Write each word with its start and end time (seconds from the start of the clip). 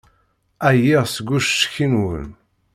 Ɛyiɣ 0.73 1.03
seg 1.09 1.27
ucetki-nwen. 1.35 2.27